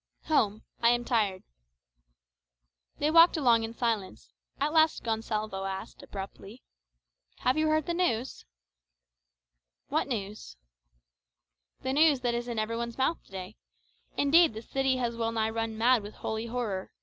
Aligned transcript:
"Home. 0.23 0.63
I 0.81 0.89
am 0.89 1.05
tired." 1.05 1.43
They 2.97 3.11
walked 3.11 3.37
along 3.37 3.61
in 3.63 3.75
silence; 3.75 4.33
at 4.59 4.73
last 4.73 5.03
Gonsalvo 5.03 5.65
asked, 5.65 6.01
abruptly, 6.01 6.63
"Have 7.41 7.55
you 7.55 7.67
heard 7.67 7.85
the 7.85 7.93
news?" 7.93 8.43
"What 9.89 10.07
news?" 10.07 10.57
"The 11.83 11.93
news 11.93 12.21
that 12.21 12.33
is 12.33 12.47
in 12.47 12.57
every 12.57 12.77
one's 12.77 12.97
mouth 12.97 13.23
to 13.25 13.31
day. 13.31 13.57
Indeed, 14.17 14.55
the 14.55 14.63
city 14.63 14.97
has 14.97 15.15
well 15.15 15.31
nigh 15.31 15.51
run 15.51 15.77
mad 15.77 16.01
with 16.01 16.15
holy 16.15 16.47
horror. 16.47 16.89